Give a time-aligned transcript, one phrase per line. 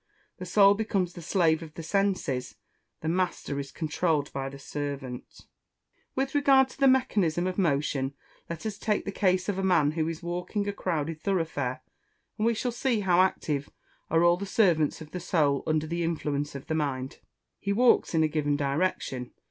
[0.39, 2.55] The Soul becomes the slave of the senses
[3.01, 5.45] the master is controlled by the servants.
[6.15, 8.15] With regard to the mechanism of motion,
[8.49, 11.83] let us take the case of a man who is walking a crowded thoroughfare,
[12.39, 13.69] and we shall see how active
[14.09, 17.19] are all the servants of the Soul, under the influence of the mind.
[17.59, 19.33] He walks along in a given direction.